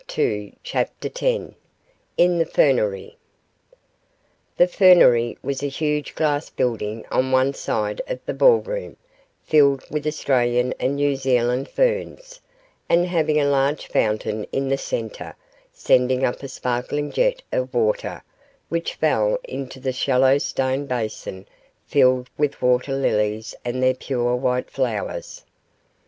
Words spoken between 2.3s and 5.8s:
THE FERNERY The fernery was a